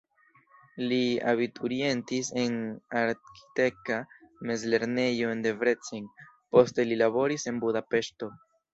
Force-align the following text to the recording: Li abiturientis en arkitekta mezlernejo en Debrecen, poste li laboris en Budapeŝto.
Li 0.91 0.97
abiturientis 1.31 2.31
en 2.45 2.57
arkitekta 3.03 4.01
mezlernejo 4.53 5.31
en 5.37 5.47
Debrecen, 5.51 6.13
poste 6.59 6.91
li 6.93 7.03
laboris 7.07 7.51
en 7.53 7.67
Budapeŝto. 7.67 8.37